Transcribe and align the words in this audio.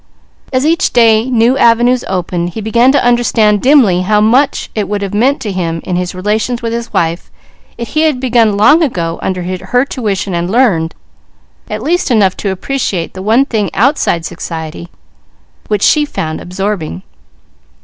As 0.51 0.65
each 0.65 0.93
day 0.93 1.29
new 1.29 1.59
avenues 1.59 2.03
opened, 2.07 2.49
he 2.55 2.59
began 2.61 2.91
to 2.91 3.05
understand 3.05 3.61
dimly 3.61 4.01
how 4.01 4.19
much 4.19 4.71
it 4.73 4.89
would 4.89 5.03
have 5.03 5.13
meant 5.13 5.39
to 5.41 5.51
him 5.51 5.79
in 5.83 5.95
his 5.95 6.15
relations 6.15 6.63
with 6.63 6.73
his 6.73 6.91
wife, 6.91 7.29
if 7.77 7.89
he 7.89 8.01
had 8.01 8.19
begun 8.19 8.57
long 8.57 8.81
ago 8.81 9.19
under 9.21 9.43
her 9.43 9.85
tuition 9.85 10.33
and 10.33 10.49
learned, 10.49 10.95
at 11.69 11.83
least 11.83 12.09
enough 12.09 12.35
to 12.37 12.49
appreciate 12.49 13.13
the 13.13 13.21
one 13.21 13.45
thing 13.45 13.69
outside 13.75 14.25
society, 14.25 14.87
which 15.67 15.83
she 15.83 16.03
found 16.03 16.41
absorbing. 16.41 17.03